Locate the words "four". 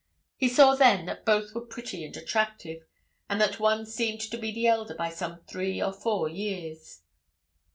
5.93-6.27